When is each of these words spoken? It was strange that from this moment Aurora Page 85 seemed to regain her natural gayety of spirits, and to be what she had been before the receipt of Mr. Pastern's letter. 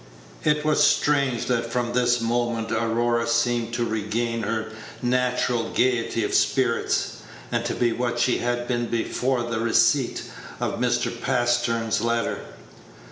It 0.43 0.65
was 0.65 0.83
strange 0.83 1.45
that 1.45 1.71
from 1.71 1.93
this 1.93 2.19
moment 2.21 2.71
Aurora 2.71 3.19
Page 3.25 3.29
85 3.29 3.29
seemed 3.29 3.73
to 3.75 3.85
regain 3.85 4.41
her 4.41 4.71
natural 4.99 5.69
gayety 5.69 6.23
of 6.23 6.33
spirits, 6.33 7.17
and 7.51 7.63
to 7.65 7.75
be 7.75 7.91
what 7.91 8.17
she 8.17 8.39
had 8.39 8.67
been 8.67 8.87
before 8.87 9.43
the 9.43 9.59
receipt 9.59 10.23
of 10.59 10.79
Mr. 10.79 11.11
Pastern's 11.21 12.01
letter. 12.01 12.39